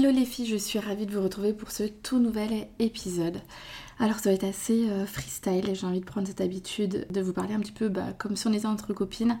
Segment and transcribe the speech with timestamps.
[0.00, 3.42] Hello les filles, je suis ravie de vous retrouver pour ce tout nouvel épisode.
[3.98, 7.20] Alors ça va être assez euh, freestyle et j'ai envie de prendre cette habitude de
[7.20, 9.38] vous parler un petit peu bah, comme si on était entre copines.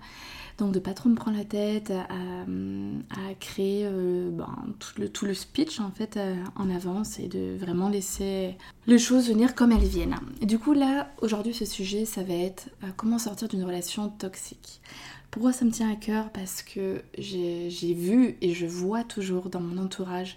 [0.60, 5.24] Donc de pas trop me prendre la tête à, créer euh, ben, tout, le, tout,
[5.24, 8.56] le, speech en fait euh, en avance et de vraiment laisser
[8.86, 10.16] les choses venir comme elles viennent.
[10.42, 14.82] Du coup là, aujourd'hui ce sujet ça va être comment sortir d'une relation toxique.
[15.30, 16.28] Pourquoi ça me tient à cœur?
[16.30, 20.36] Parce que j'ai vu et je vois toujours dans mon entourage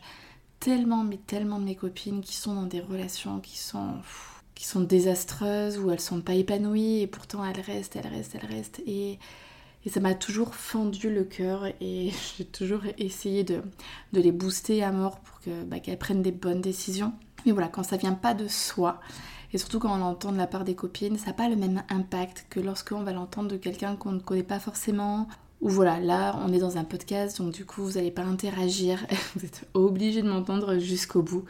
[0.61, 3.95] tellement, mais tellement de mes copines qui sont dans des relations qui sont,
[4.55, 8.49] qui sont désastreuses, ou elles sont pas épanouies, et pourtant elles restent, elles restent, elles
[8.49, 8.81] restent.
[8.85, 9.19] Et,
[9.85, 13.61] et ça m'a toujours fendu le cœur, et j'ai toujours essayé de,
[14.13, 17.13] de, les booster à mort pour bah, qu'elles prennent des bonnes décisions.
[17.45, 19.01] Mais voilà, quand ça vient pas de soi,
[19.53, 21.83] et surtout quand on l'entend de la part des copines, ça n'a pas le même
[21.89, 25.27] impact que lorsqu'on va l'entendre de quelqu'un qu'on ne connaît pas forcément.
[25.63, 28.99] Ou voilà, là on est dans un podcast, donc du coup vous n'allez pas interagir,
[29.35, 31.45] vous êtes obligé de m'entendre jusqu'au bout.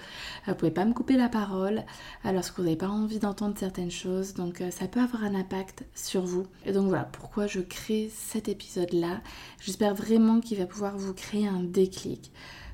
[0.46, 1.84] Vous pouvez pas me couper la parole
[2.24, 5.34] alors que vous n'avez pas envie d'entendre certaines choses, donc euh, ça peut avoir un
[5.34, 6.46] impact sur vous.
[6.68, 9.20] Et donc voilà pourquoi je crée cet épisode-là.
[9.60, 12.32] J'espère vraiment qu'il va pouvoir vous créer un déclic,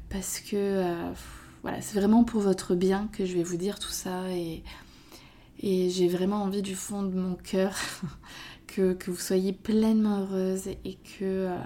[0.09, 1.11] parce que euh,
[1.61, 4.61] voilà, c'est vraiment pour votre bien que je vais vous dire tout ça et
[5.61, 7.75] et j'ai vraiment envie du fond de mon cœur
[8.97, 11.23] que, vous soyez pleinement heureuse et que...
[11.23, 11.58] Euh,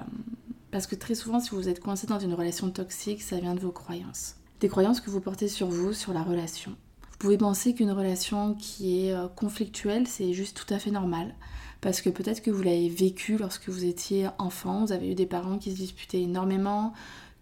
[0.71, 3.59] parce que très souvent, si vous êtes coincé dans une relation toxique, ça vient de
[3.59, 4.35] vos croyances.
[4.59, 6.71] Des croyances que vous portez sur vous, sur la relation.
[7.11, 11.35] Vous pouvez penser qu'une relation qui est euh, conflictuelle, c'est juste tout à fait normal.
[11.81, 15.25] Parce que peut-être que vous l'avez vécu lorsque vous étiez enfant, vous avez eu des
[15.25, 16.93] parents qui se disputaient énormément,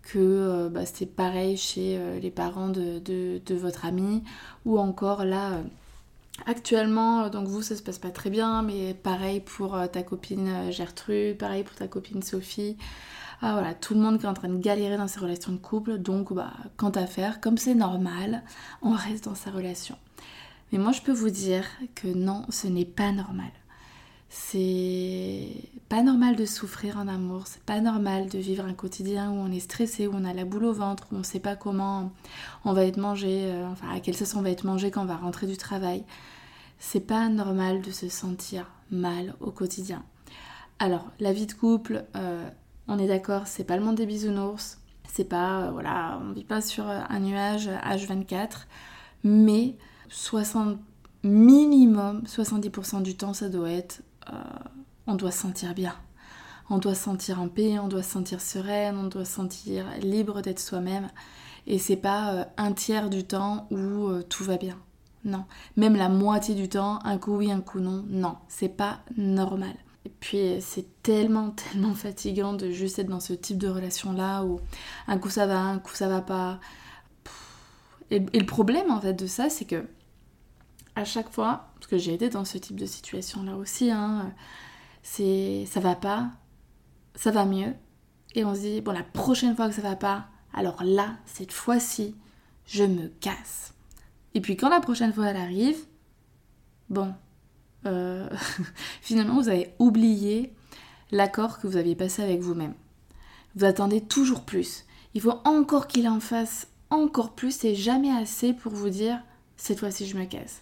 [0.01, 4.23] que euh, bah, c'était pareil chez les parents de, de, votre ami,
[4.65, 5.61] ou encore là,
[6.45, 10.03] Actuellement, euh, donc vous, ça se passe pas très bien, mais pareil pour euh, ta
[10.03, 12.77] copine euh, Gertrude, pareil pour ta copine Sophie.
[13.41, 15.57] Ah voilà, tout le monde qui est en train de galérer dans ses relations de
[15.57, 18.43] couple, donc bah, quant à faire, comme c'est normal,
[18.81, 19.97] on reste dans sa relation.
[20.71, 21.65] Mais moi, je peux vous dire
[21.95, 23.51] que non, ce n'est pas normal.
[24.33, 25.49] C'est
[25.89, 29.51] pas normal de souffrir en amour, c'est pas normal de vivre un quotidien où on
[29.51, 32.13] est stressé, où on a la boule au ventre, où on sait pas comment
[32.63, 35.17] on va être mangé, enfin à quelle sauce on va être mangé quand on va
[35.17, 36.05] rentrer du travail.
[36.79, 40.03] C'est pas normal de se sentir mal au quotidien.
[40.79, 42.49] Alors, la vie de couple, euh,
[42.87, 44.79] on est d'accord, c'est pas le monde des bisounours.
[45.07, 48.65] C'est pas, euh, voilà, on vit pas sur un nuage H24.
[49.23, 49.75] Mais
[50.09, 50.79] 60,
[51.21, 54.33] minimum 70% du temps, ça doit être, euh,
[55.07, 55.95] on doit se sentir bien.
[56.69, 59.85] On doit se sentir en paix, on doit se sentir sereine, on doit se sentir
[60.01, 61.09] libre d'être soi-même.
[61.67, 64.77] Et c'est pas un tiers du temps où tout va bien.
[65.23, 65.45] Non.
[65.77, 68.03] Même la moitié du temps, un coup oui, un coup non.
[68.07, 69.73] Non, c'est pas normal.
[70.05, 74.59] Et puis c'est tellement, tellement fatigant de juste être dans ce type de relation-là où
[75.07, 76.59] un coup ça va, un coup ça va pas.
[78.09, 79.85] Et, le problème en fait de ça, c'est que
[80.95, 84.33] à chaque fois, parce que j'ai été dans ce type de situation-là aussi, hein,
[85.03, 86.31] c'est ça va pas,
[87.15, 87.73] ça va mieux.
[88.35, 91.51] Et on se dit, bon, la prochaine fois que ça va pas, alors là, cette
[91.51, 92.15] fois-ci,
[92.65, 93.73] je me casse.
[94.33, 95.77] Et puis quand la prochaine fois elle arrive,
[96.89, 97.13] bon,
[97.85, 98.29] euh,
[99.01, 100.53] finalement vous avez oublié
[101.11, 102.73] l'accord que vous aviez passé avec vous-même.
[103.55, 104.85] Vous attendez toujours plus.
[105.13, 109.21] Il faut encore qu'il en fasse encore plus et jamais assez pour vous dire
[109.57, 110.61] cette fois-ci je me casse.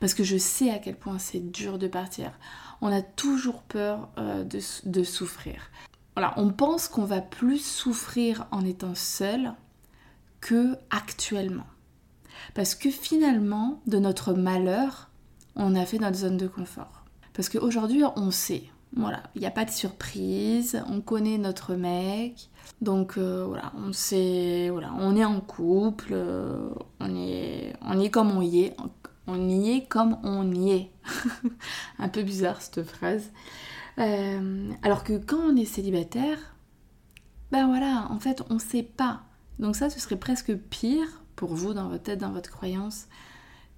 [0.00, 2.32] Parce que je sais à quel point c'est dur de partir.
[2.80, 5.70] On a toujours peur euh, de, de souffrir.
[6.16, 9.54] Voilà, on pense qu'on va plus souffrir en étant seul
[10.40, 11.66] que actuellement.
[12.54, 15.10] Parce que finalement, de notre malheur,
[15.56, 17.04] on a fait notre zone de confort.
[17.34, 18.64] Parce qu'aujourd'hui, on sait.
[18.96, 22.50] Voilà, il n'y a pas de surprise, on connaît notre mec,
[22.80, 28.10] donc euh, voilà, on sait, voilà, on est en couple, euh, on, est, on est
[28.10, 28.76] comme on y est,
[29.30, 30.90] on y est comme on y est.
[31.98, 33.30] Un peu bizarre cette phrase.
[33.98, 36.38] Euh, alors que quand on est célibataire,
[37.50, 39.22] ben voilà, en fait, on sait pas.
[39.58, 43.06] Donc ça, ce serait presque pire pour vous dans votre tête, dans votre croyance,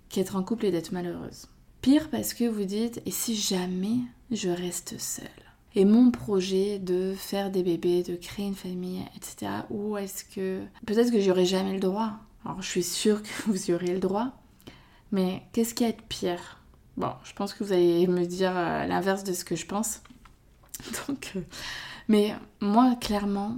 [0.08, 1.48] qu'être en couple et d'être malheureuse.
[1.80, 3.98] Pire parce que vous dites, et si jamais
[4.30, 5.26] je reste seule?
[5.74, 9.50] Et mon projet de faire des bébés, de créer une famille, etc.
[9.70, 12.12] Ou est-ce que peut-être que j'aurai jamais le droit.
[12.44, 14.41] Alors je suis sûre que vous y aurez le droit,
[15.12, 16.58] mais qu'est-ce qui est pire?
[16.96, 20.00] Bon, je pense que vous allez me dire euh, l'inverse de ce que je pense.
[21.08, 21.40] Donc, euh,
[22.08, 23.56] mais moi, clairement,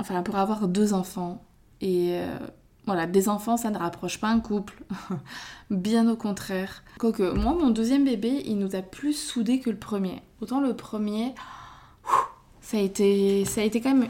[0.00, 1.44] enfin, pour avoir deux enfants,
[1.80, 2.38] et euh,
[2.86, 4.82] voilà, des enfants, ça ne rapproche pas un couple.
[5.70, 6.82] Bien au contraire.
[6.98, 10.22] Quoique, moi, mon deuxième bébé, il nous a plus soudés que le premier.
[10.40, 11.34] Autant le premier,
[12.60, 14.08] ça a été, ça a été quand même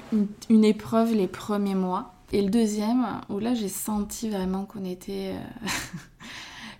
[0.49, 2.15] une, épreuve les premiers mois.
[2.33, 5.35] Et le deuxième, où là, j'ai senti vraiment qu'on était.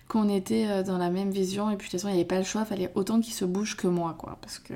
[0.07, 1.69] qu'on était euh, dans la même vision.
[1.69, 3.33] Et puis de toute façon il n'y avait pas le choix, il fallait autant qu'ils
[3.33, 4.37] se bougent que moi quoi.
[4.41, 4.73] Parce que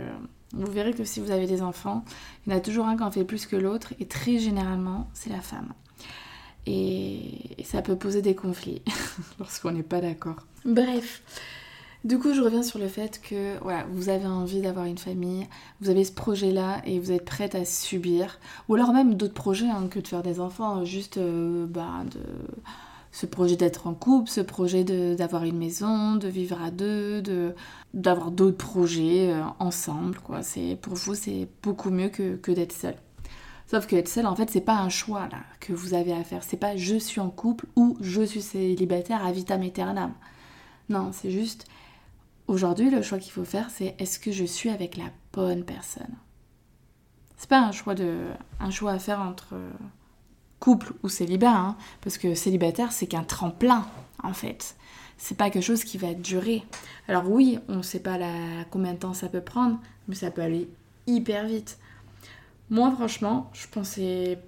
[0.53, 2.03] vous verrez que si vous avez des enfants,
[2.45, 3.93] il y en a toujours un qui en fait plus que l'autre.
[3.99, 5.73] Et très généralement c'est la femme.
[6.67, 8.81] Et, ça peut poser des conflits
[9.39, 10.45] lorsqu'on n'est pas d'accord.
[10.65, 11.23] Bref,
[12.03, 15.47] du coup je reviens sur le fait que voilà, vous avez envie d'avoir une famille,
[15.79, 19.69] vous avez ce projet-là et vous êtes prête à subir, ou alors même d'autres projets
[19.69, 22.19] hein, que de faire des enfants, juste euh, bah, de
[23.11, 27.21] ce projet d'être en couple, ce projet d'avoir une maison, de vivre à deux,
[27.93, 30.19] d'avoir d'autres projets euh, ensemble.
[30.19, 30.39] Quoi.
[30.81, 32.95] Pour vous, c'est beaucoup mieux que, que d'être seul.
[33.67, 36.23] Sauf que être seul, en fait, c'est pas un choix là que vous avez à
[36.23, 36.43] faire.
[36.43, 40.13] C'est pas je suis en couple ou je suis célibataire à vitam aeternam.
[40.89, 41.65] Non, c'est juste
[42.47, 46.15] aujourd'hui le choix qu'il faut faire, c'est est-ce que je suis avec la bonne personne?
[47.37, 48.27] C'est pas un choix de
[48.59, 49.55] un choix à faire entre
[50.61, 53.85] couple ou célibat, hein, parce que célibataire c'est qu'un tremplin
[54.23, 54.77] en fait.
[55.17, 56.63] C'est pas quelque chose qui va durer.
[57.09, 59.77] Alors oui, on ne sait pas la, combien de temps ça peut prendre,
[60.07, 60.69] mais ça peut aller
[61.07, 61.77] hyper vite.
[62.69, 64.39] Moi franchement, je pensais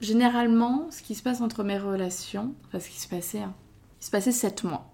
[0.00, 3.54] généralement ce qui se passe entre mes relations, enfin ce qui se passait, hein,
[4.00, 4.86] il se passait 7 mois.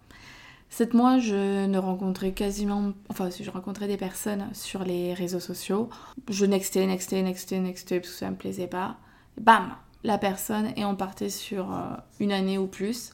[0.71, 5.89] 7 mois, je ne rencontrais quasiment, enfin je rencontrais des personnes sur les réseaux sociaux.
[6.29, 8.97] Je nextais, nextais, nextais, nextais parce que ça me plaisait pas.
[9.41, 9.75] Bam,
[10.07, 13.13] la personne et on partait sur euh, une année ou plus.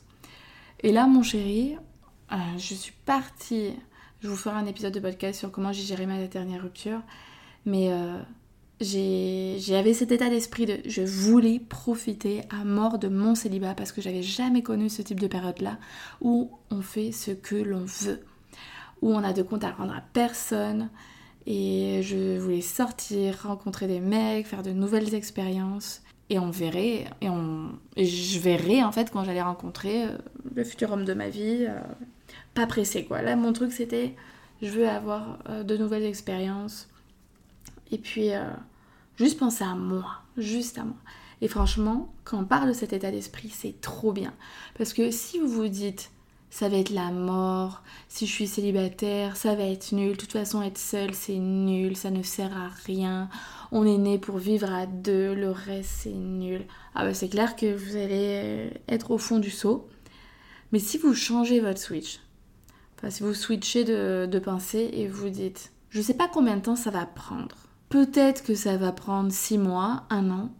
[0.80, 1.76] Et là, mon chéri,
[2.30, 3.72] euh, je suis partie.
[4.20, 7.00] Je vous ferai un épisode de podcast sur comment j'ai géré ma dernière rupture.
[7.64, 8.18] Mais euh,
[8.80, 14.02] j'avais cet état d'esprit de je voulais profiter à mort de mon célibat parce que
[14.02, 15.78] j'avais jamais connu ce type de période-là
[16.20, 18.22] où on fait ce que l'on veut,
[19.00, 20.90] où on a de compte à rendre à personne.
[21.46, 27.28] Et je voulais sortir, rencontrer des mecs, faire de nouvelles expériences et on verrait, et,
[27.28, 30.16] on, je verrais en fait quand j'allais rencontrer euh,
[30.54, 31.78] le futur homme de ma vie, euh,
[32.54, 33.20] pas pressé quoi.
[33.20, 34.16] Là, mon truc c'était,
[34.62, 36.88] je veux avoir euh, de nouvelles expériences,
[37.90, 38.30] et puis
[39.18, 40.06] juste penser à moi,
[40.38, 40.96] juste à moi.
[41.42, 44.32] Et franchement, quand on parle de cet état d'esprit, c'est trop bien.
[44.78, 46.10] Parce que si vous vous dites,
[46.52, 47.82] ça va être la mort.
[48.08, 50.12] Si je suis célibataire, ça va être nul.
[50.12, 53.30] De toute façon, être seul, c'est nul, ça ne sert à rien.
[53.72, 56.66] On est né pour vivre à deux, le reste, c'est nul.
[56.94, 59.88] Ah bah c'est clair que vous allez être au fond du seau.
[60.72, 62.20] Mais si vous changez votre switch,
[62.98, 66.62] enfin si vous switchez de, de pensée et vous dites, je sais pas combien de
[66.62, 67.56] temps ça va prendre.
[67.88, 70.52] Peut-être que ça va prendre six mois, un an,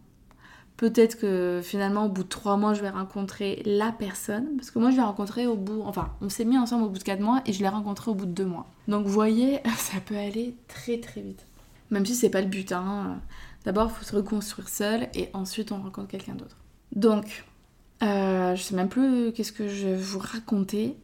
[0.83, 4.57] Peut-être que finalement, au bout de trois mois, je vais rencontrer la personne.
[4.57, 5.81] Parce que moi, je l'ai rencontré au bout.
[5.85, 8.15] Enfin, on s'est mis ensemble au bout de quatre mois et je l'ai rencontré au
[8.15, 8.69] bout de deux mois.
[8.89, 11.45] Donc, vous voyez, ça peut aller très très vite.
[11.89, 12.73] Même si c'est pas le but.
[12.73, 13.21] Hein.
[13.63, 16.57] D'abord, il faut se reconstruire seul et ensuite, on rencontre quelqu'un d'autre.
[16.93, 17.45] Donc,
[18.03, 20.97] euh, je sais même plus qu'est-ce que je vais vous raconter.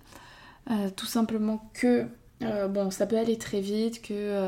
[0.72, 2.06] Euh, tout simplement que
[2.44, 4.44] euh, bon, ça peut aller très vite, que,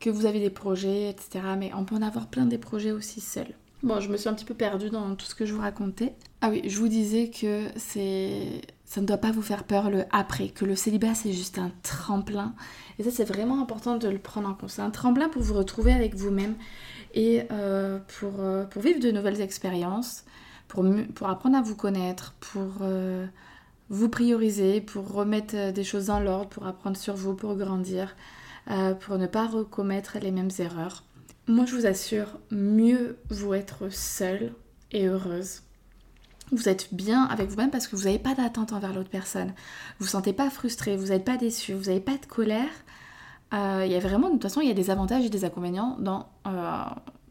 [0.00, 1.38] que vous avez des projets, etc.
[1.56, 3.54] Mais on peut en avoir plein des projets aussi seuls.
[3.84, 6.14] Bon, je me suis un petit peu perdue dans tout ce que je vous racontais.
[6.40, 10.04] Ah oui, je vous disais que c'est ça ne doit pas vous faire peur le
[10.10, 12.54] après, que le célibat c'est juste un tremplin.
[12.98, 14.70] Et ça c'est vraiment important de le prendre en compte.
[14.70, 16.54] C'est un tremplin pour vous retrouver avec vous-même
[17.12, 20.24] et euh, pour, euh, pour, vivre de nouvelles expériences,
[20.66, 20.82] pour,
[21.14, 23.26] pour, apprendre à vous connaître, pour euh,
[23.90, 28.16] vous prioriser, pour remettre des choses dans l'ordre, pour apprendre sur vous, pour grandir,
[29.00, 31.04] pour ne pas recommettre les mêmes erreurs.
[31.46, 34.54] Moi, je vous assure, mieux vous être seule
[34.92, 35.60] et heureuse.
[36.52, 39.48] Vous êtes bien avec vous-même parce que vous n'avez pas d'attente envers l'autre personne.
[39.98, 42.70] Vous ne vous sentez pas frustré, vous n'êtes pas déçu, vous n'avez pas de colère.
[43.52, 45.44] Euh, il y a vraiment, de toute façon, il y a des avantages et des
[45.44, 46.84] inconvénients dans euh,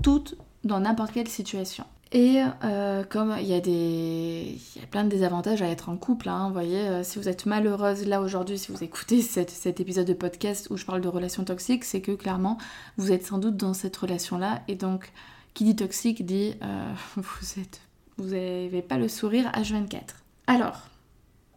[0.04, 1.86] toutes, dans n'importe quelle situation.
[2.14, 4.60] Et euh, comme il y, a des...
[4.76, 7.18] il y a plein de désavantages à être en couple, hein, vous voyez, euh, si
[7.18, 11.02] vous êtes malheureuse là aujourd'hui, si vous écoutez cet épisode de podcast où je parle
[11.02, 12.60] de relations toxiques, c'est que clairement
[12.98, 14.62] vous êtes sans doute dans cette relation-là.
[14.68, 15.12] Et donc,
[15.56, 17.82] qui dit toxique dit euh, vous êtes,
[18.18, 20.02] vous n'avez pas le sourire H24.
[20.46, 20.82] Alors,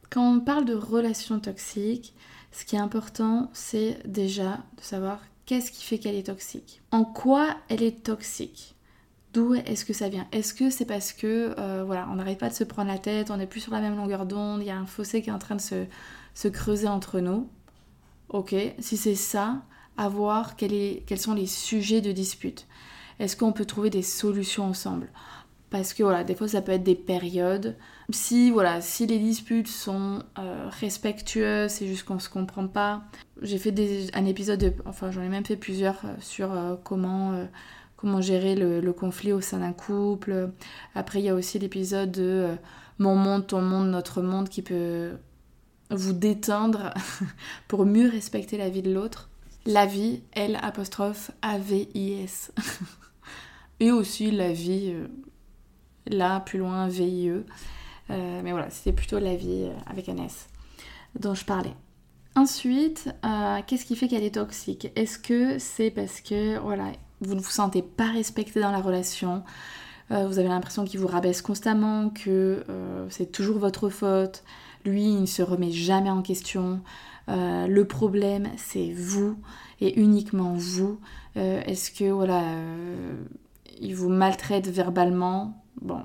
[0.08, 2.14] quand on parle de relations toxiques,
[2.50, 7.04] ce qui est important, c'est déjà de savoir qu'est-ce qui fait qu'elle est toxique En
[7.04, 8.75] quoi elle est toxique?
[9.36, 10.26] D'où est-ce que ça vient?
[10.32, 13.30] Est-ce que c'est parce que euh, voilà, on n'arrête pas de se prendre la tête,
[13.30, 15.32] on n'est plus sur la même longueur d'onde, il y a un fossé qui est
[15.32, 17.46] en train de se, creuser entre nous?
[18.30, 19.60] Ok, si c'est ça,
[19.98, 22.66] à voir quels sont les sujets de dispute.
[23.18, 25.10] Est-ce qu'on peut trouver des solutions ensemble?
[25.68, 27.76] Parce que voilà, des fois ça peut être des périodes.
[28.08, 33.02] Si voilà, si les disputes sont euh, respectueuses, c'est juste qu'on se comprend pas.
[33.42, 33.74] J'ai fait
[34.14, 37.46] un épisode, enfin j'en ai même fait plusieurs euh, sur comment
[37.96, 40.50] comment gérer le, conflit au sein d'un couple.
[40.94, 42.54] Après, il y a aussi l'épisode de euh,
[42.98, 45.12] Mon monde, ton monde, notre monde qui peut
[45.90, 46.92] vous déteindre
[47.68, 49.30] pour mieux respecter la vie de l'autre.
[49.64, 52.52] La vie, L apostrophe A-V-I-S.
[53.80, 55.08] Et aussi la vie, euh,
[56.06, 57.44] là, plus loin, V-I-E.
[58.10, 60.46] Euh, mais voilà, c'était plutôt la vie avec un S
[61.18, 61.74] dont je parlais.
[62.36, 63.10] Ensuite,
[63.66, 64.88] qu'est-ce qui fait qu'elle est toxique?
[64.94, 69.42] Est-ce que c'est parce que, voilà, vous ne vous sentez pas respecté dans la relation,
[70.10, 74.44] euh, vous avez l'impression qu'il vous rabaisse constamment, que euh, c'est toujours votre faute,
[74.84, 76.80] lui il ne se remet jamais en question,
[77.28, 79.36] euh, le problème c'est vous
[79.80, 80.98] et uniquement vous.
[81.34, 82.42] Est-ce que voilà,
[83.78, 85.62] il vous maltraite verbalement?
[85.82, 86.00] Bon,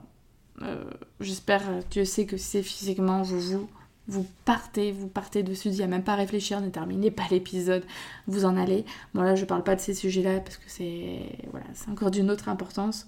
[1.21, 3.69] j'espère, Dieu sait que c'est physiquement, vous vous
[4.11, 7.23] vous partez, vous partez dessus, il n'y a même pas à réfléchir, ne terminez pas
[7.31, 7.85] l'épisode,
[8.27, 8.83] vous en allez.
[9.13, 12.29] Bon là je parle pas de ces sujets-là parce que c'est voilà, c'est encore d'une
[12.29, 13.07] autre importance.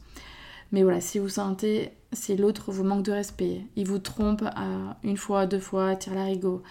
[0.72, 4.98] Mais voilà, si vous sentez, si l'autre vous manque de respect, il vous trompe à
[5.04, 6.64] une fois, deux fois, tire l'arigot,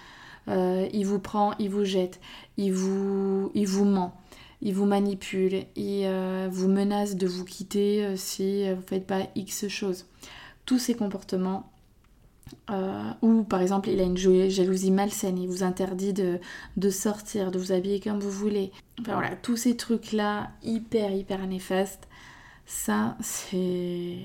[0.48, 2.18] euh, il vous prend, il vous jette,
[2.56, 4.18] il vous, il vous ment,
[4.60, 9.06] il vous manipule, il euh, vous menace de vous quitter euh, si vous ne faites
[9.06, 10.06] pas X choses.
[10.64, 11.71] Tous ces comportements,
[12.70, 17.58] euh, ou par exemple il a une jalousie malsaine, il vous interdit de, sortir, de
[17.58, 18.72] vous habiller comme vous voulez.
[19.00, 22.08] Enfin voilà, tous ces trucs-là, hyper, hyper néfastes,
[22.66, 24.18] ça c'est...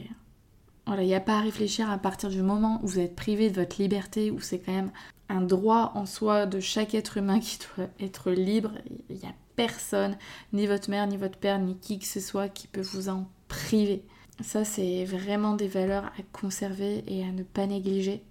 [0.85, 3.49] Voilà, il n'y a pas à réfléchir à partir du moment où vous êtes privé
[3.49, 4.91] de votre liberté, où c'est quand même
[5.27, 8.71] un droit en soi de chaque être humain qui doit être libre.
[9.09, 10.17] Il n'y a personne,
[10.53, 13.27] ni votre mère, ni votre père, ni qui que ce soit qui peut vous en
[13.49, 14.03] priver.
[14.41, 18.21] Ça, c'est vraiment des valeurs à conserver et à ne pas négliger.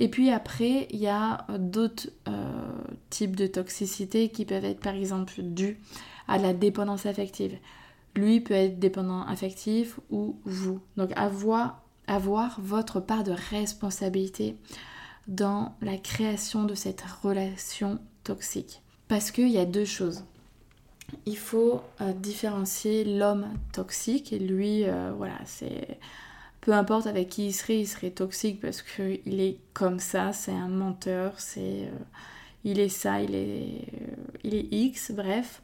[0.00, 2.72] Et puis après, il y a d'autres euh,
[3.10, 5.78] types de toxicité qui peuvent être par exemple dus
[6.28, 7.58] à la dépendance affective.
[8.16, 10.80] Lui peut être dépendant affectif ou vous.
[10.96, 14.56] Donc avoir, avoir votre part de responsabilité
[15.28, 18.82] dans la création de cette relation toxique.
[19.08, 20.24] Parce qu'il y a deux choses
[21.26, 25.98] il faut euh, différencier l'homme toxique et lui, euh, voilà, c'est
[26.60, 30.52] peu importe avec qui il serait, il serait toxique parce qu'il est comme ça, c'est
[30.52, 31.98] un menteur, c'est euh,
[32.64, 33.88] il est ça, il est,
[34.44, 35.62] il est X, bref.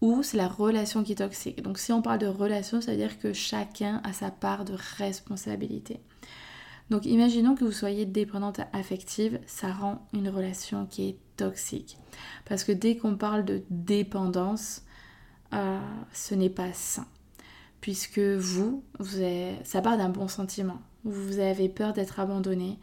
[0.00, 1.60] Ou c'est la relation qui est toxique.
[1.60, 4.74] Donc si on parle de relation, ça veut dire que chacun a sa part de
[4.96, 6.00] responsabilité.
[6.90, 11.98] Donc imaginons que vous soyez dépendante affective, ça rend une relation qui est toxique.
[12.46, 14.82] Parce que dès qu'on parle de dépendance,
[15.52, 15.78] euh,
[16.12, 17.06] ce n'est pas sain.
[17.80, 19.22] Puisque vous, vous
[19.64, 20.80] ça part d'un bon sentiment.
[21.04, 22.78] Vous avez peur d'être abandonné,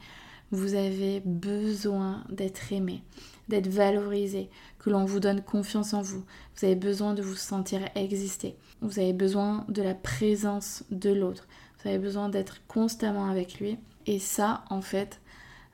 [0.51, 3.03] vous avez besoin d'être aimé,
[3.50, 6.24] d'être valorisé, que l'on vous donne confiance en vous.
[6.55, 8.55] Vous avez besoin de vous sentir exister.
[8.81, 11.48] Vous avez besoin de la présence de l'autre.
[11.79, 13.77] Vous avez besoin d'être constamment avec lui.
[14.05, 15.19] Et ça, en fait,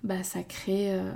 [0.04, 1.12] bah, ça crée euh,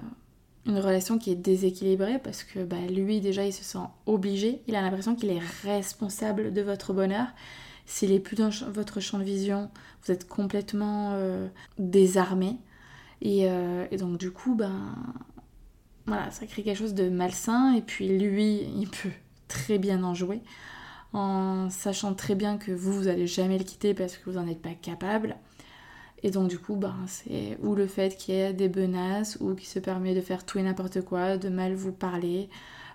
[0.66, 4.76] une relation qui est déséquilibrée parce que bah, lui déjà il se sent obligé, il
[4.76, 7.28] a l'impression qu'il est responsable de votre bonheur.
[7.86, 9.70] S'il est plus dans votre champ de vision,
[10.04, 12.58] vous êtes complètement euh, désarmé.
[13.24, 14.96] Euh, et, donc du coup, ben
[16.08, 17.76] voilà, ça crée quelque chose de malsain.
[17.76, 19.12] Et puis lui, il peut
[19.48, 20.42] très bien en jouer
[21.14, 24.48] en sachant très bien que vous, vous allez jamais le quitter parce que vous n'en
[24.48, 25.38] êtes pas capable.
[26.24, 29.54] Et donc du coup, ben, c'est ou le fait qu'il y ait des menaces ou
[29.54, 32.50] qu'il se permet de faire tout et n'importe quoi, de mal vous parler,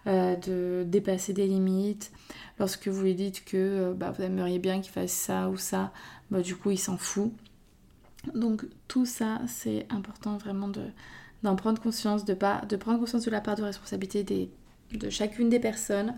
[0.06, 2.10] euh, de dépasser des limites.
[2.58, 5.92] Lorsque vous lui dites que euh, bah, vous aimeriez bien qu'il fasse ça ou ça,
[6.30, 7.32] bah, du coup il s'en fout.
[8.34, 10.82] Donc tout ça, c'est important vraiment de,
[11.42, 14.50] d'en prendre conscience, de, pas, de prendre conscience de la part de responsabilité
[14.92, 16.14] de chacune des personnes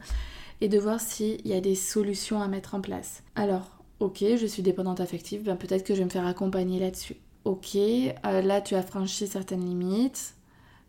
[0.60, 3.22] et de voir s'il y a des solutions à mettre en place.
[3.34, 7.16] Alors, ok, je suis dépendante affective, ben peut-être que je vais me faire accompagner là-dessus.
[7.44, 10.34] Ok, euh, là tu as franchi certaines limites.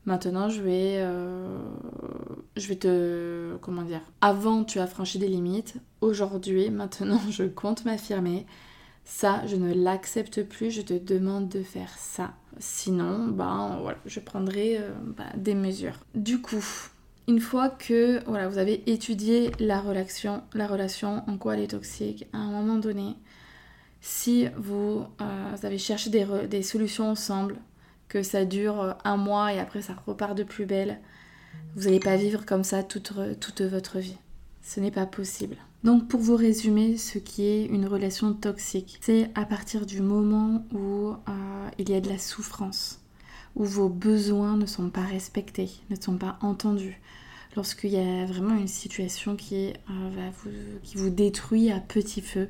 [0.05, 1.57] Maintenant, je vais, euh,
[2.57, 5.75] je vais te, comment dire, avant tu as franchi des limites.
[6.01, 8.45] Aujourd'hui, maintenant, je compte m'affirmer.
[9.05, 10.71] Ça, je ne l'accepte plus.
[10.71, 12.33] Je te demande de faire ça.
[12.59, 15.99] Sinon, ben voilà, je prendrai euh, ben, des mesures.
[16.15, 16.65] Du coup,
[17.27, 21.67] une fois que voilà, vous avez étudié la relation, la relation, en quoi elle est
[21.67, 23.15] toxique, à un moment donné,
[24.01, 27.55] si vous, euh, avez cherché des, solutions ensemble,
[28.09, 30.99] que ça dure euh, un mois et après ça repart de plus belle,
[31.75, 34.17] vous n'allez pas vivre comme ça toute, toute votre vie.
[34.61, 35.57] Ce n'est pas possible.
[35.83, 40.65] Donc pour vous résumer ce qui est une relation toxique, c'est à partir du moment
[40.73, 43.01] où euh, il y a de la souffrance,
[43.55, 46.99] où vos besoins ne sont pas respectés, ne sont pas entendus,
[47.55, 52.49] lorsqu'il y a vraiment une situation qui, euh, vous, qui vous détruit à petit feu,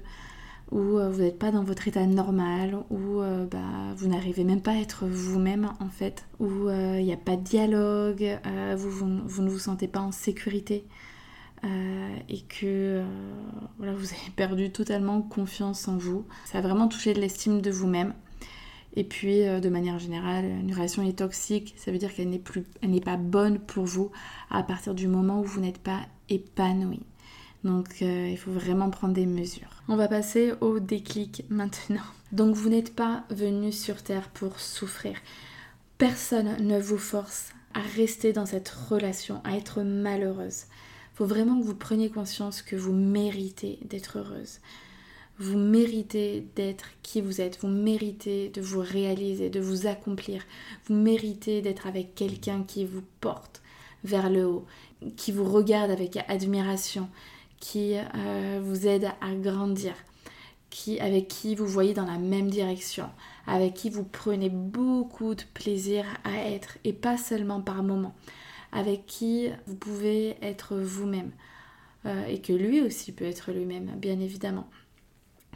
[0.72, 4.62] où euh, vous n'êtes pas dans votre état normal, où euh, bah, vous n'arrivez même
[4.62, 8.40] pas à être vous-même en fait, où il n'y a pas de dialogue,
[8.76, 10.86] vous, vous, ne vous sentez pas en sécurité.
[12.30, 13.04] et que
[13.78, 16.26] voilà, vous avez perdu totalement confiance en vous.
[16.46, 18.14] Ça a vraiment touché de l'estime de vous-même.
[18.96, 23.02] Et puis, euh, de manière générale, une relation est toxique, ça veut dire qu'elle n'est
[23.02, 24.12] pas bonne pour vous
[24.50, 27.02] à partir du moment où vous n'êtes pas épanoui.
[27.64, 29.82] Donc, euh, il faut vraiment prendre des mesures.
[29.88, 32.04] On va passer au déclic maintenant.
[32.32, 35.16] Donc, vous n'êtes pas venu sur Terre pour souffrir.
[35.98, 40.66] Personne ne vous force à rester dans cette relation, à être malheureuse.
[41.14, 44.60] Il faut vraiment que vous preniez conscience que vous méritez d'être heureuse.
[45.44, 50.42] Vous méritez d'être qui vous êtes, vous méritez de vous réaliser, de vous accomplir,
[50.86, 53.62] vous méritez d'être avec quelqu'un qui vous porte
[54.06, 54.66] vers le haut,
[55.18, 57.10] qui vous regarde avec admiration,
[57.60, 59.94] qui euh, vous aide à grandir,
[60.70, 63.10] qui, avec qui vous voyez dans la même direction,
[63.46, 68.16] avec qui vous prenez beaucoup de plaisir à être et pas seulement par moment,
[68.72, 71.34] avec qui vous pouvez être vous-même
[72.06, 74.70] euh, et que lui aussi peut être lui-même, bien évidemment.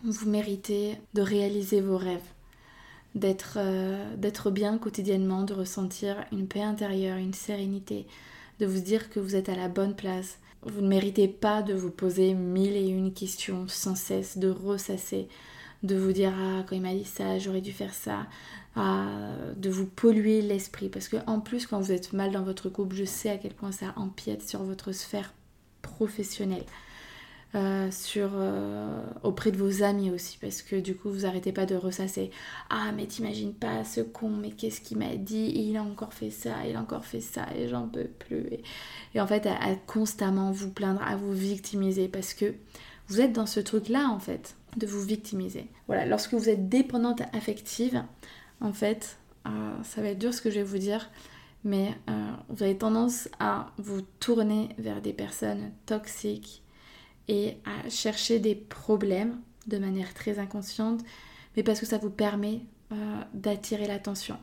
[0.04, 2.22] Vous méritez de réaliser vos rêves,
[3.56, 8.06] euh, d'être bien quotidiennement, de ressentir une paix intérieure, une sérénité,
[8.60, 10.38] de vous dire que vous êtes à la bonne place.
[10.62, 15.28] Vous ne méritez pas de vous poser mille et une questions sans cesse, de ressasser,
[15.82, 18.28] de vous dire ah quand il m'a dit ça, j'aurais dû faire ça,
[18.76, 19.08] ah,
[19.56, 20.90] de vous polluer l'esprit.
[20.90, 23.54] Parce que en plus quand vous êtes mal dans votre couple, je sais à quel
[23.54, 25.34] point ça empiète sur votre sphère
[25.82, 26.66] professionnelle.
[27.56, 31.66] Euh, sur, euh, auprès de vos amis aussi, parce que du coup vous arrêtez pas
[31.66, 32.30] de ressasser.
[32.70, 35.54] Ah mais t'imagines pas ce con, mais qu'est-ce qu'il m'a dit?
[35.56, 38.50] Il a encore fait ça, il a encore fait ça, et j'en peux plus.
[39.16, 42.54] Et, en fait, à, constamment vous plaindre, à vous victimiser, parce que
[43.08, 45.68] vous êtes dans ce truc-là en fait, de vous victimiser.
[45.88, 48.04] Voilà, lorsque vous êtes dépendante affective,
[48.60, 49.50] en fait, euh,
[49.84, 51.10] ça va être dur ce que je vais vous dire,
[51.64, 51.96] mais
[52.50, 56.62] vous avez tendance à vous tourner vers des personnes toxiques
[57.28, 61.02] et à chercher des problèmes de manière très inconsciente,
[61.56, 62.62] mais parce que ça vous permet
[62.94, 62.96] euh,
[63.34, 64.38] d'attirer l'attention.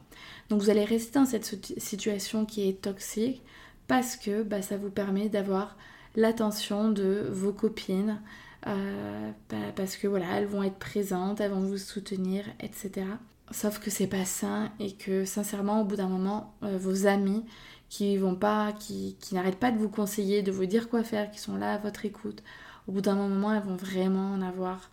[0.50, 1.46] Donc vous allez rester dans cette
[1.78, 3.42] situation qui est toxique
[3.86, 5.76] parce que bah, ça vous permet d'avoir
[6.16, 8.20] l'attention de vos copines,
[8.66, 13.06] euh, bah, parce que voilà, elles vont être présentes, elles vont vous soutenir, etc.
[13.50, 17.44] Sauf que c'est pas sain et que sincèrement, au bout d'un moment, euh, vos amis
[17.90, 21.30] qui vont pas, qui, qui n'arrêtent pas de vous conseiller, de vous dire quoi faire,
[21.30, 22.42] qui sont là à votre écoute,
[22.86, 24.90] au bout d'un moment, elles vont vraiment en avoir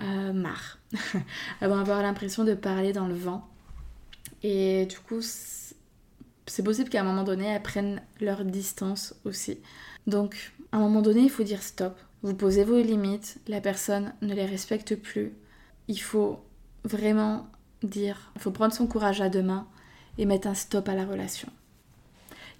[0.00, 0.78] euh, marre.
[1.60, 3.48] elles vont avoir l'impression de parler dans le vent.
[4.42, 9.58] Et du coup, c'est possible qu'à un moment donné, elles prennent leur distance aussi.
[10.06, 11.98] Donc, à un moment donné, il faut dire stop.
[12.22, 15.32] Vous posez vos limites, la personne ne les respecte plus.
[15.88, 16.40] Il faut
[16.84, 17.46] vraiment
[17.82, 19.66] dire, il faut prendre son courage à deux mains
[20.16, 21.48] et mettre un stop à la relation.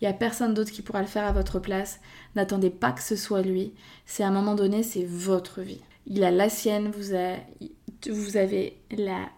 [0.00, 2.00] Il n'y a personne d'autre qui pourra le faire à votre place.
[2.34, 3.72] N'attendez pas que ce soit lui.
[4.06, 5.80] C'est à un moment donné, c'est votre vie.
[6.06, 9.28] Il a la sienne, vous, avez la...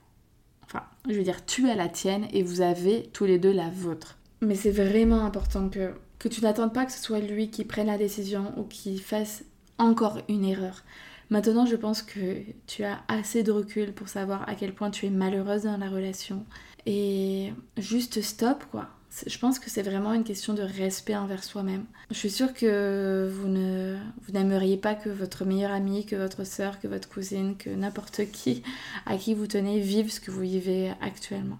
[0.64, 3.70] Enfin, je veux dire, tu as la tienne et vous avez tous les deux la
[3.70, 4.18] vôtre.
[4.40, 7.86] Mais c'est vraiment important que, que tu n'attendes pas que ce soit lui qui prenne
[7.86, 9.44] la décision ou qui fasse
[9.78, 10.82] encore une erreur.
[11.30, 15.06] Maintenant, je pense que tu as assez de recul pour savoir à quel point tu
[15.06, 16.44] es malheureuse dans la relation.
[16.86, 18.88] Et juste stop, quoi
[19.26, 21.84] je pense que c'est vraiment une question de respect envers soi-même.
[22.10, 26.44] Je suis sûre que vous ne vous n'aimeriez pas que votre meilleure amie, que votre
[26.44, 28.62] sœur, que votre cousine, que n'importe qui
[29.06, 31.58] à qui vous tenez vive ce que vous vivez actuellement.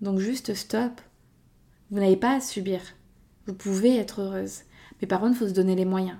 [0.00, 1.00] Donc juste stop.
[1.90, 2.80] Vous n'avez pas à subir.
[3.46, 4.62] Vous pouvez être heureuse.
[5.00, 6.18] Mais par contre, il faut se donner les moyens.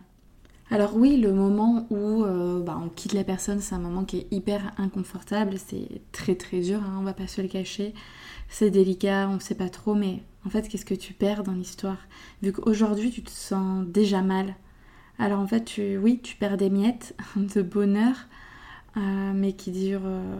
[0.71, 4.19] Alors oui, le moment où euh, bah, on quitte la personne, c'est un moment qui
[4.19, 7.95] est hyper inconfortable, c'est très très dur, hein, on va pas se le cacher
[8.49, 11.53] c'est délicat, on ne sait pas trop, mais en fait, qu'est-ce que tu perds dans
[11.53, 11.99] l'histoire?
[12.43, 14.55] Vu qu'aujourd'hui, tu te sens déjà mal.
[15.19, 18.15] Alors en fait, tu, oui, tu perds des miettes de bonheur,
[18.97, 20.37] euh, mais qui durent euh,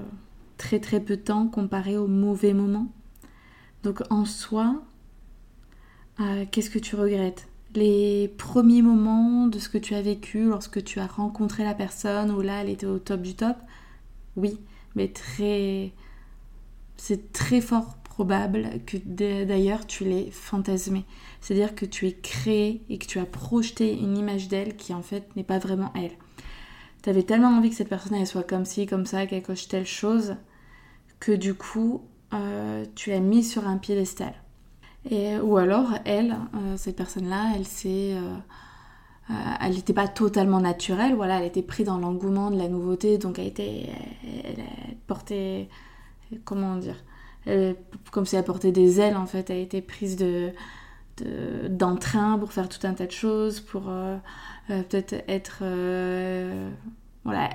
[0.59, 2.89] très très peu de temps comparé aux mauvais moments.
[3.83, 4.83] Donc en soi,
[6.51, 7.47] qu'est-ce que tu regrettes?
[7.77, 12.31] Les premiers moments de ce que tu as vécu lorsque tu as rencontré la personne
[12.31, 13.57] où là elle était au top du top?
[14.37, 14.59] Oui,
[14.95, 15.93] mais très.
[16.97, 18.97] C'est très fort probable que
[19.45, 21.05] d'ailleurs tu l'aies fantasmé.
[21.41, 25.03] C'est-à-dire que tu es créé et que tu as projeté une image d'elle qui en
[25.03, 26.17] fait n'est pas vraiment elle.
[27.03, 29.87] Tu avais tellement envie que cette personne soit comme ci, comme ça, qu'elle coche telle
[29.87, 30.37] chose,
[31.21, 34.35] que du coup euh, tu l'as mis sur un piédestal.
[35.11, 38.15] Ou alors elle, euh, cette personne-là, elle s'est...
[38.15, 38.37] Euh,
[39.61, 43.41] elle n'était pas totalement naturelle, voilà, elle était prise dans l'engouement de la nouveauté, donc
[43.41, 43.89] elle était,
[44.45, 44.63] elle,
[45.09, 45.69] portait,
[46.45, 46.95] comment dire,
[48.13, 50.53] comme si elle portait des ailes en fait, elle était prise de
[51.25, 54.17] d'entrain pour faire tout un tas de choses, pour euh,
[54.71, 55.59] euh, peut-être être...
[55.63, 56.71] Euh,
[57.25, 57.51] voilà,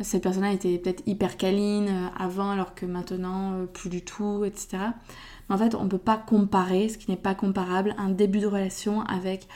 [0.00, 4.78] cette personne-là était peut-être hyper câline avant alors que maintenant plus du tout, etc.
[5.50, 8.46] En fait, on ne peut pas comparer, ce qui n'est pas comparable, un début de
[8.46, 9.48] relation avec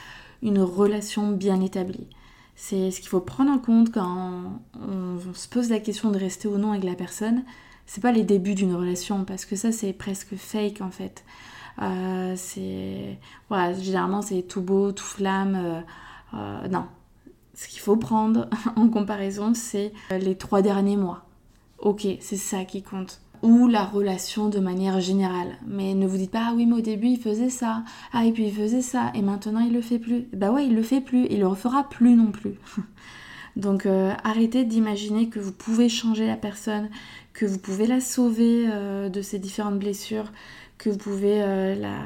[0.42, 2.09] une relation bien établie.
[2.57, 6.18] C'est ce qu'il faut prendre en compte quand on, on se pose la question de
[6.18, 7.44] rester ou non avec la personne,
[7.87, 11.24] c'est pas les débuts d'une relation parce que ça c'est presque fake en fait.
[11.83, 15.54] Euh, c'est voilà, généralement c'est tout beau, tout flamme.
[15.57, 15.80] Euh,
[16.35, 16.87] euh, non,
[17.54, 21.26] ce qu'il faut prendre en comparaison c'est les trois derniers mois.
[21.78, 23.20] Ok, c'est ça qui compte.
[23.44, 25.59] Ou la relation de manière générale.
[25.66, 28.33] Mais ne vous dites pas, ah oui, mais au début il faisait ça, ah et
[28.33, 30.26] puis il faisait ça, et maintenant il le fait plus.
[30.33, 32.54] Bah ouais, il le fait plus, il le refera plus non plus.
[33.57, 33.87] Donc
[34.24, 36.88] arrêtez d'imaginer que vous pouvez changer la personne,
[37.35, 40.33] que vous pouvez la sauver euh, de ces différentes blessures,
[40.78, 41.98] que vous pouvez euh, la,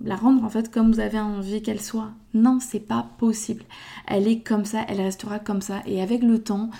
[0.00, 2.12] la, rendre en fait comme vous avez envie qu'elle soit.
[2.34, 3.64] Non, c'est pas possible.
[4.06, 5.82] Elle est comme ça, elle restera comme ça.
[5.86, 6.70] Et avec le temps,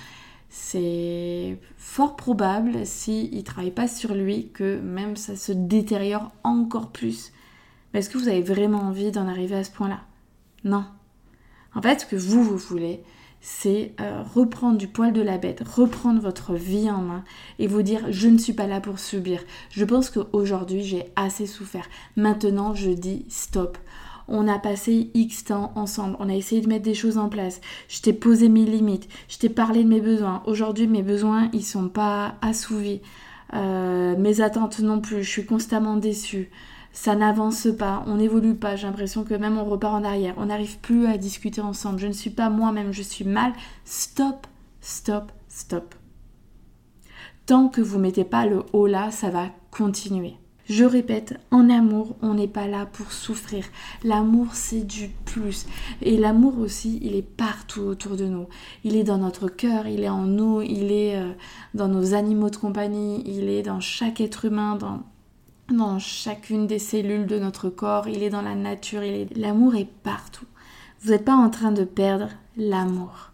[0.48, 6.90] c'est fort probable, s'il ne travaille pas sur lui, que même ça se détériore encore
[6.90, 7.32] plus.
[7.92, 10.00] Mais est-ce que vous avez vraiment envie d'en arriver à ce point-là?
[10.64, 10.84] Non.
[11.74, 13.02] En fait, ce que vous, vous voulez,
[13.40, 17.24] c'est euh, reprendre du poil de la bête, reprendre votre vie en main
[17.58, 19.40] et vous dire je ne suis pas là pour subir.
[19.70, 21.86] Je pense qu'aujourd'hui j'ai assez souffert.
[22.16, 23.78] Maintenant je dis stop.
[24.28, 27.60] On a passé X temps ensemble, on a essayé de mettre des choses en place.
[27.88, 30.42] Je t'ai posé mes limites, je t'ai parlé de mes besoins.
[30.46, 33.00] Aujourd'hui mes besoins ils sont pas assouvis.
[33.54, 36.50] Euh, mes attentes non plus, je suis constamment déçue
[36.92, 40.46] ça n'avance pas, on n'évolue pas, j'ai l'impression que même on repart en arrière, on
[40.46, 43.52] n'arrive plus à discuter ensemble, je ne suis pas moi-même, je suis mal.
[43.84, 44.46] Stop,
[44.80, 45.94] stop, stop.
[47.46, 50.34] Tant que vous mettez pas le haut là, ça va continuer.
[50.68, 53.64] Je répète, en amour, on n'est pas là pour souffrir.
[54.04, 55.66] L'amour, c'est du plus.
[56.02, 58.48] Et l'amour aussi, il est partout autour de nous.
[58.84, 61.32] Il est dans notre cœur, il est en nous, il est euh,
[61.72, 64.76] dans nos animaux de compagnie, il est dans chaque être humain,
[65.70, 69.02] dans chacune des cellules de notre corps, il est dans la nature,
[69.36, 70.46] l'amour est partout.
[71.00, 73.32] Vous n'êtes pas en train de perdre l'amour.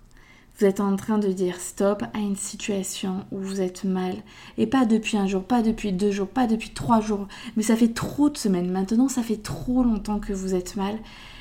[0.56, 4.14] Vous êtes en train de dire stop à une situation où vous êtes mal.
[4.56, 7.26] Et pas depuis un jour, pas depuis deux jours, pas depuis trois jours.
[7.56, 8.70] Mais ça fait trop de semaines.
[8.70, 10.96] Maintenant, ça fait trop longtemps que vous êtes mal.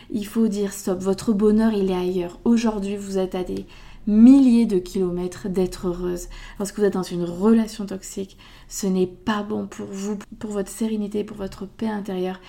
[0.10, 1.00] Il faut dire stop.
[1.00, 2.40] Votre bonheur, il est ailleurs.
[2.44, 3.68] Aujourd'hui, vous êtes à des
[4.08, 6.28] milliers de kilomètres d'être heureuse.
[6.58, 10.72] Lorsque vous êtes dans une relation toxique, ce n'est pas bon pour vous, pour votre
[10.72, 12.40] sérénité, pour votre paix intérieure.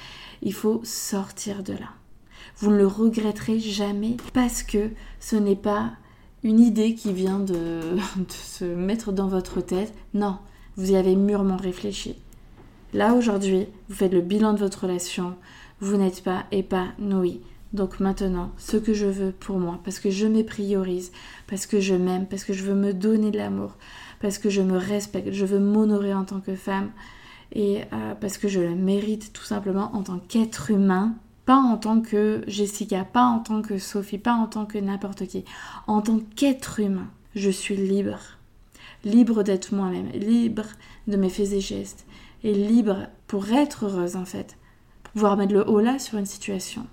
[0.40, 1.90] Il faut sortir de là.
[2.56, 5.92] Vous ne le regretterez jamais parce que ce n'est pas
[6.44, 7.80] une idée qui vient de,
[8.28, 9.92] se mettre dans votre tête.
[10.12, 10.38] Non,
[10.76, 12.14] vous y avez mûrement réfléchi.
[12.92, 15.34] Là aujourd'hui, vous faites le bilan de votre relation,
[15.80, 17.40] vous n'êtes pas épanoui.
[17.72, 21.10] Donc maintenant, ce que je veux pour moi, parce que je me priorise,
[21.48, 23.72] parce que je m'aime, parce que je veux me donner de l'amour,
[24.20, 26.92] parce que je me respecte, je veux m'honorer en tant que femme
[27.52, 31.76] et euh, parce que je le mérite tout simplement en tant qu'être humain, pas en
[31.76, 35.44] tant que Jessica, pas en tant que Sophie, pas en tant que n'importe qui,
[35.86, 38.20] en tant qu'être humain, je suis libre.
[39.04, 40.66] Libre d'être moi-même, libre
[41.06, 42.06] de mes faits et gestes,
[42.42, 44.56] et libre pour être heureuse en fait,
[45.02, 46.86] pour pouvoir mettre le haut là sur une situation.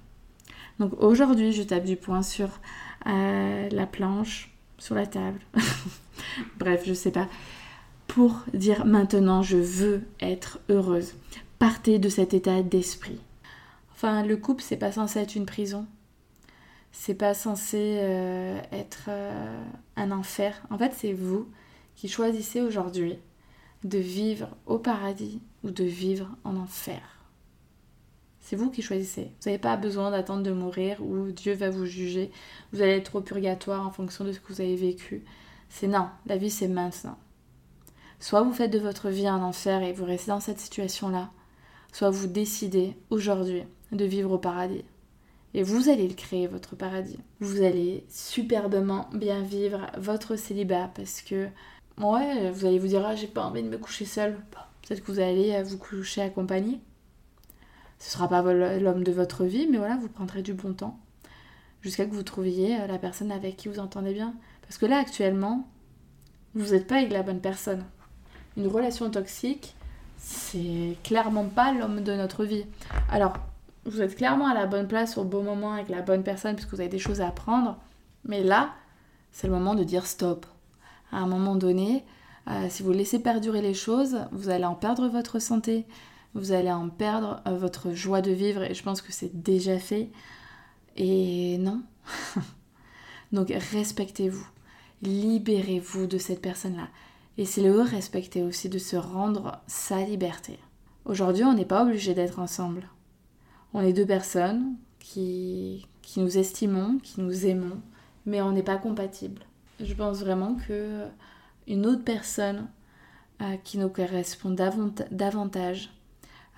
[0.80, 2.50] Donc aujourd'hui, je tape du poing sur
[3.08, 5.40] euh, la planche, sur la table.
[6.58, 7.28] Bref, je sais pas.
[8.08, 11.14] Pour dire maintenant, je veux être heureuse.
[11.60, 13.22] Partez de cet état d'esprit.
[14.04, 15.86] Enfin, le couple, c'est pas censé être une prison.
[16.92, 19.64] C'est pas censé euh, être euh,
[19.96, 20.60] un enfer.
[20.72, 21.48] En fait, c'est vous
[21.96, 23.20] qui choisissez aujourd'hui
[23.84, 27.00] de vivre au paradis ou de vivre en enfer.
[28.40, 29.26] C'est vous qui choisissez.
[29.26, 32.32] Vous n'avez pas besoin d'attendre de mourir ou Dieu va vous juger.
[32.74, 35.24] Vous allez être au purgatoire en fonction de ce que vous avez vécu.
[35.70, 37.20] C'est non, la vie c'est maintenant.
[38.20, 41.30] Soit vous faites de votre vie un enfer et vous restez dans cette situation-là,
[41.92, 44.84] soit vous décidez aujourd'hui de vivre au paradis.
[45.54, 47.20] Et vous allez le créer, votre paradis.
[47.40, 51.48] Vous allez superbement bien vivre votre célibat parce que,
[51.98, 54.38] ouais, vous allez vous dire, ah, j'ai pas envie de me coucher seule.
[54.82, 56.80] Peut-être que vous allez euh, vous coucher accompagné.
[58.00, 61.00] Ce sera pas l'homme de votre vie, mais voilà, vous prendrez du bon temps
[61.82, 64.34] jusqu'à que vous trouviez euh, la personne avec qui vous entendez bien.
[64.62, 65.68] Parce que là, actuellement,
[66.56, 67.84] vous n'êtes pas avec la bonne personne.
[68.58, 69.76] Une relation toxique,
[70.18, 72.66] c'est clairement pas l'homme de notre vie.
[73.10, 73.34] Alors,
[73.86, 76.72] vous êtes clairement à la bonne place au bon moment avec la bonne personne puisque
[76.74, 77.78] vous avez des choses à apprendre.
[78.26, 78.74] Mais là,
[79.32, 80.46] c'est le moment de dire stop.
[81.12, 82.06] À un moment donné,
[82.48, 85.86] euh, si vous laissez perdurer les choses, vous allez en perdre votre santé,
[86.34, 89.80] vous allez en perdre euh, votre joie de vivre et je pense que c'est déjà
[89.80, 90.10] fait.
[90.96, 91.82] Et non.
[93.32, 94.46] Donc respectez-vous,
[95.02, 96.88] libérez-vous de cette personne-là.
[97.38, 100.60] Et c'est le respecter aussi de se rendre sa liberté.
[101.06, 102.88] Aujourd'hui, on n'est pas obligé d'être ensemble.
[103.74, 107.80] On est deux personnes qui, qui nous estimons, qui nous aimons,
[108.26, 109.42] mais on n'est pas compatibles.
[109.80, 111.06] Je pense vraiment que
[111.68, 112.68] une autre personne
[113.42, 115.90] euh, qui nous correspond davantage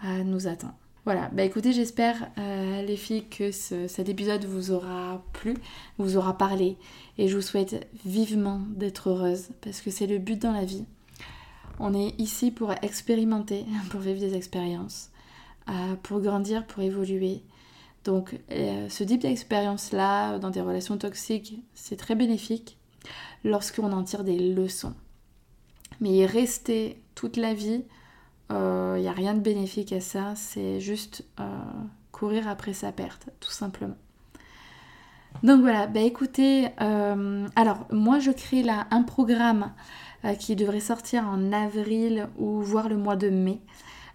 [0.03, 0.73] euh, nous attend.
[1.05, 5.53] Voilà, bah écoutez, j'espère euh, les filles que cet épisode vous aura plu,
[5.97, 6.77] vous aura parlé
[7.17, 10.85] et je vous souhaite vivement d'être heureuse parce que c'est le but dans la vie.
[11.79, 15.09] On est ici pour expérimenter, pour vivre des expériences,
[16.03, 17.43] pour grandir, pour évoluer.
[18.03, 22.77] Donc euh, ce type d'expérience-là dans des relations toxiques, c'est très bénéfique
[23.43, 24.93] lorsqu'on en tire des leçons.
[26.01, 27.83] Mais y rester toute la vie,
[28.49, 31.43] il euh, n'y a rien de bénéfique à ça, c'est juste euh,
[32.11, 33.95] courir après sa perte, tout simplement.
[35.41, 39.71] Donc voilà, bah écoutez, euh, alors moi je crée là un programme
[40.39, 43.59] qui devrait sortir en avril ou voire le mois de mai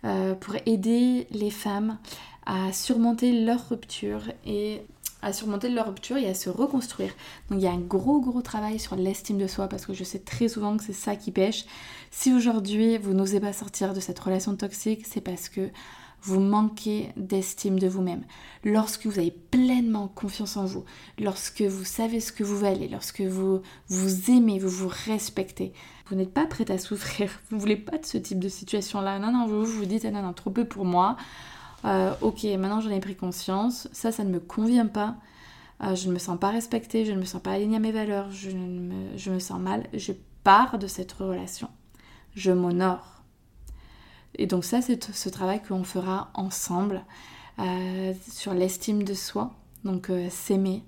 [0.03, 1.99] pour aider les femmes
[2.47, 4.83] à surmonter leur rupture et
[5.23, 7.13] à surmonter leur rupture et à se reconstruire.
[7.51, 10.05] Donc il y a un gros gros travail sur l'estime de soi parce que je
[10.05, 11.65] sais très souvent que c'est ça qui pêche.
[12.11, 15.71] Si aujourd'hui vous n'osez pas sortir de cette relation toxique, c'est parce que
[16.23, 18.25] vous manquez d'estime de vous-même.
[18.65, 20.85] Lorsque vous avez pleinement confiance en vous,
[21.19, 25.73] lorsque vous savez ce que vous valez, lorsque vous vous aimez, vous vous respectez,
[26.09, 29.19] vous n'êtes pas prête à souffrir, vous voulez pas de ce type de situation-là.
[29.19, 31.17] Non, non, vous vous dites, ah non, non, trop peu pour moi.
[31.85, 35.17] Euh, ok, maintenant j'en ai pris conscience, ça, ça ne me convient pas.
[35.83, 37.93] Euh, je ne me sens pas respectée, je ne me sens pas alignée à mes
[37.93, 41.69] valeurs, je me, sens mal, je pars de cette relation.
[42.35, 43.23] Je m'honore.
[44.35, 47.05] Et donc ça, c'est ce travail qu'on fera ensemble
[47.61, 49.53] euh, sur l'estime de soi,
[49.85, 50.83] donc s'aimer,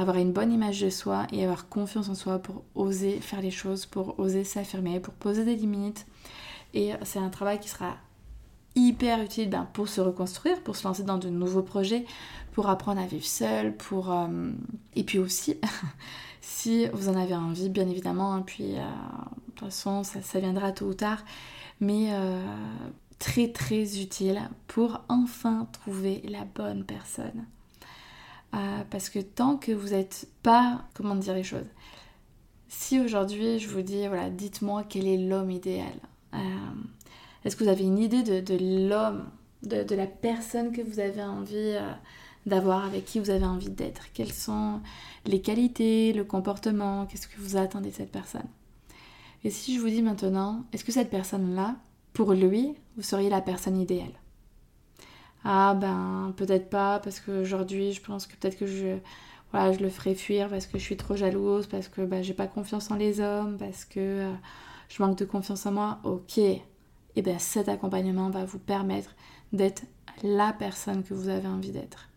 [0.00, 3.50] avoir une bonne image de soi et avoir confiance en soi pour oser faire les
[3.50, 6.06] choses, pour oser s'affirmer, pour poser des limites.
[6.74, 7.96] Et c'est un travail qui sera
[8.74, 12.04] hyper utile ben, pour se reconstruire, pour se lancer dans de nouveaux projets,
[12.52, 14.12] pour apprendre à vivre seul, pour...
[14.12, 14.50] Euh,
[14.96, 15.56] et puis aussi,
[16.40, 20.72] si vous en avez envie, bien évidemment, hein, puis euh, de toute façon, ça, viendra
[20.72, 21.24] tôt ou tard,
[21.80, 22.42] mais euh,
[23.18, 27.46] très très utile pour enfin trouver la bonne personne.
[28.90, 31.66] Parce que tant que vous n'êtes pas, comment dire les choses,
[32.68, 35.94] si aujourd'hui je vous dis, voilà, dites-moi quel est l'homme idéal,
[37.44, 39.28] est-ce que vous avez une idée de, l'homme,
[39.62, 41.90] de, la personne que vous avez envie euh,
[42.46, 44.12] d'avoir, avec qui vous avez envie d'être?
[44.12, 44.80] Quelles sont
[45.26, 47.06] les qualités, le comportement?
[47.06, 48.46] Qu'est-ce que vous attendez de cette personne?
[49.44, 51.76] Et si je vous dis maintenant, est-ce que cette personne-là,
[52.12, 54.12] pour lui, vous seriez la personne idéale?
[55.44, 58.98] Ah ben peut-être pas, parce qu'aujourd'hui je pense que peut-être que je,
[59.52, 62.34] voilà, je le ferai fuir parce que je suis trop jalouse, parce que ben, j'ai
[62.34, 64.32] pas confiance en les hommes, parce que euh,
[64.88, 65.98] je manque de confiance en moi.
[66.04, 66.62] Ok, et
[67.16, 69.14] eh bien cet accompagnement va vous permettre
[69.52, 69.82] d'être
[70.22, 72.08] la personne que vous avez envie d'être.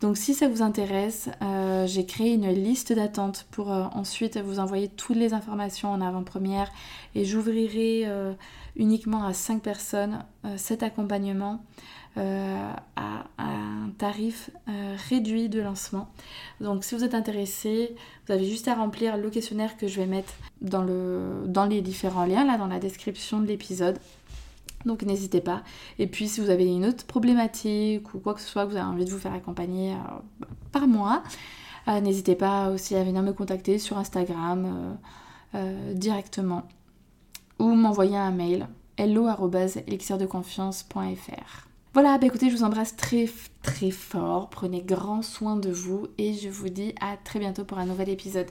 [0.00, 4.58] Donc si ça vous intéresse, euh, j'ai créé une liste d'attente pour euh, ensuite vous
[4.58, 6.70] envoyer toutes les informations en avant-première
[7.14, 8.06] et j'ouvrirai
[8.76, 10.24] uniquement à 5 personnes
[10.56, 11.64] cet accompagnement
[12.18, 12.82] à,
[13.38, 14.50] un tarif
[15.08, 16.08] réduit de lancement.
[16.60, 17.94] Donc si vous êtes intéressé,
[18.26, 21.80] vous avez juste à remplir le questionnaire que je vais mettre dans, le, dans les
[21.80, 23.98] différents liens, là dans la description de l'épisode.
[24.84, 25.62] Donc n'hésitez pas.
[25.98, 28.76] Et puis si vous avez une autre problématique ou quoi que ce soit, que vous
[28.76, 29.96] avez envie de vous faire accompagner euh,
[30.72, 31.24] par moi,
[31.88, 34.96] euh, n'hésitez pas aussi à venir me contacter sur Instagram
[35.54, 36.68] euh, directement
[37.58, 41.67] ou m'envoyer un mail hello.elixirdeconfiance.fr.
[41.94, 43.28] Voilà, bah écoutez, je vous embrasse très
[43.62, 47.78] très fort, prenez grand soin de vous et je vous dis à très bientôt pour
[47.78, 48.46] un nouvel épisode.